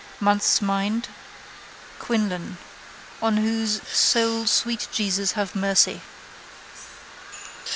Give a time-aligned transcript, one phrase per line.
[0.19, 1.09] Month's mind:
[1.99, 2.57] Quinlan.
[3.21, 6.01] On whose soul Sweet Jesus have mercy.